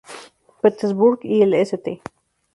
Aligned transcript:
Petersburg 0.63 1.19
y 1.21 1.43
el 1.43 1.53
St. 1.53 2.01